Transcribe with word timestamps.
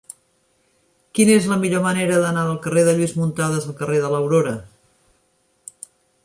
Quina 1.17 1.35
és 1.41 1.49
la 1.51 1.57
millor 1.63 1.83
manera 1.83 2.15
d'anar 2.23 2.45
del 2.47 2.57
carrer 2.63 2.85
de 2.87 2.95
Lluís 2.97 3.13
Muntadas 3.19 3.69
al 3.69 3.77
carrer 3.83 4.01
de 4.07 4.11
l'Aurora? 4.15 4.55